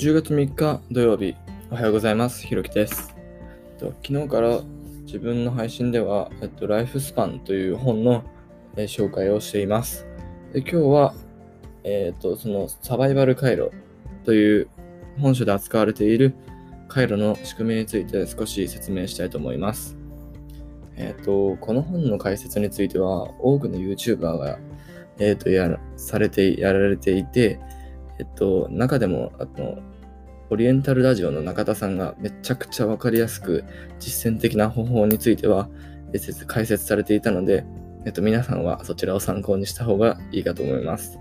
[0.00, 1.36] 10月3日土曜日、
[1.70, 2.46] おはようございます。
[2.46, 3.14] ひろきです。
[3.78, 4.62] 昨日から
[5.04, 8.24] 自分の配信では、えっと、ライフスパンという本の、
[8.78, 10.06] え紹介をしています。
[10.54, 11.14] で今日は、
[11.84, 13.72] えっと、そのサバイバル回路
[14.24, 14.70] という
[15.18, 16.34] 本書で扱われている
[16.88, 19.98] 回路の仕組みについて少し説明したいと思います。
[20.96, 24.58] えっと、この本の解説については、多くの YouTuber が、
[25.18, 27.60] えっと、やらされて、やられていて、
[28.18, 29.78] えっと、中でも、あの、
[30.50, 33.62] オリエンタルラジオの中田さんがめちゃくちゃわかりやすく
[34.00, 35.68] 実践的な方法については
[36.48, 37.64] 解説されていたので、
[38.04, 41.20] えっと、皆さんはそちらを参考にした方がいいかと思います。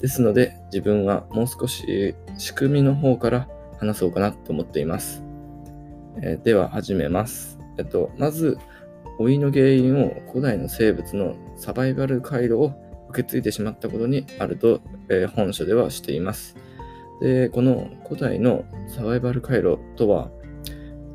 [0.00, 3.46] ですので、自分はもう少し仕組みの方から
[3.78, 5.22] 話そうかなと思っています。
[6.22, 7.58] えーでは始めます。
[7.76, 8.56] えっと、まず、
[9.18, 12.72] 老いの原因を古代の生物のサバイバル回路を
[13.10, 16.56] 受け継いでしまったことにあると、えー本書ではしています。
[17.22, 20.30] で、この古代のサバイバル回路とは、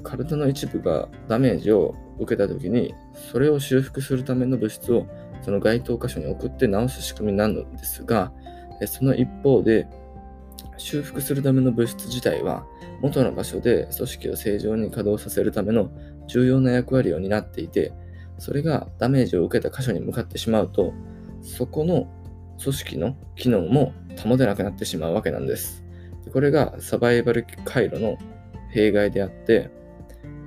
[0.03, 5.05] 体の一部がダメージを受けたときに、それを修復するための物質を
[5.41, 8.31] その該当箇所に送って治す仕組みなのですが、
[8.85, 9.85] その一方で、
[10.77, 12.65] 修復するための物質自体は、
[13.01, 15.91] 元の場所で組織を正常に稼働させるための
[16.27, 17.91] 重要な役割を担っていて、
[18.37, 20.93] それがダメージを受けた箇所に向かってしまうと、
[21.41, 22.07] そこの
[22.63, 25.86] 組織の機能も保てなくなってしまうわけなんです。
[26.27, 28.17] これがサバイバル回路の
[28.71, 29.69] 弊害であって、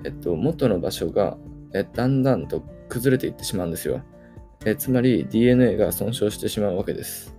[0.05, 1.37] えっと、元の場所が
[1.73, 4.03] えだんだんと崩れていってしまうんですよ。
[4.65, 7.35] えつまり DNA が損傷してしまうわけです。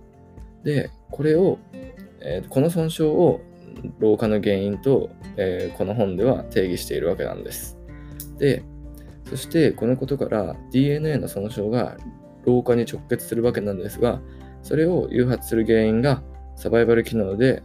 [0.64, 1.58] で、これを、
[2.20, 3.40] えーこの損傷を
[3.98, 7.78] 老化の原因と、えこの本では定義しているわけなんです。
[8.38, 8.64] で、
[9.28, 11.96] そしてこのことから DNA の損傷が
[12.44, 14.20] 老化に直結するわけなんですが、
[14.62, 16.22] それを誘発する原因が
[16.56, 17.62] サバイバル機能で、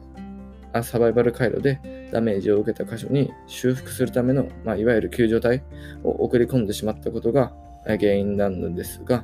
[0.83, 5.63] サバイバル回路でダメージを受けた箇所に修復するための、まあ、いわゆる救助隊
[6.03, 7.53] を送り込んでしまったことが
[7.85, 9.23] 原因なのですが、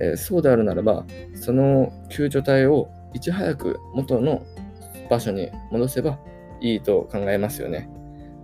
[0.00, 4.42] えーそうであるならば、その救助隊をいち早く元の
[5.10, 6.18] 場所に戻せば
[6.60, 7.88] いいと考えますよね。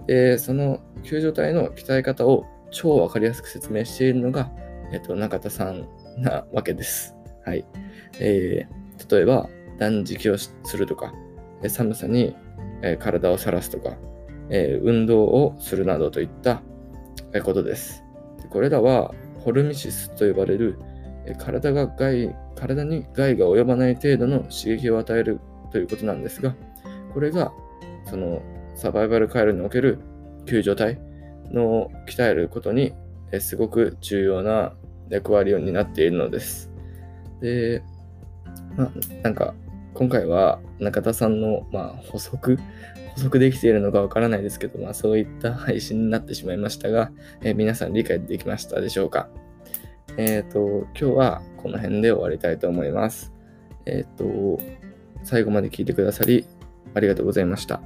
[0.07, 4.51] で、その救助隊の鍛え方を超わかりやすく説明しているのが、
[4.93, 5.87] えっと、中田さん
[6.19, 7.15] なわけです。
[7.45, 7.65] はい。
[8.21, 9.49] えー例えば、
[9.79, 11.13] 断食をするとか、
[11.69, 12.37] 寒さに、
[12.99, 13.97] 体をさらすとか、
[14.83, 16.63] 運動をするなどといった
[17.45, 18.03] ことです。
[18.51, 20.79] これらは、ホルミシスと呼ばれる、
[21.39, 25.41] 体が害体に害が及ばない程度の刺激を与える
[25.73, 26.55] ということなんですが、
[27.13, 27.53] これが、
[28.07, 28.43] その
[28.75, 29.99] サバイバル回路における
[30.47, 30.99] 救助隊
[31.51, 32.93] の鍛えることに、
[33.41, 34.75] すごく重要な
[35.09, 36.71] 役割を担っているのです。
[37.41, 37.83] で、
[38.77, 38.91] まあ、
[39.23, 39.55] なんか、
[39.95, 42.59] 今回は中田さんの、まあ、補足、
[43.15, 47.13] 補足できているのかわからないですけど、まあ、そういった配信になってしまいましたが、
[47.43, 49.29] えー皆さん理解できましたでしょうか？
[50.17, 53.33] えっ、と、今日はこの辺で終わりたいと思います。
[53.87, 54.59] えっ、と、
[55.23, 56.47] 最後まで聞いてくださり、
[56.93, 57.81] ありがとうございました。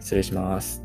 [0.00, 0.82] 失礼します。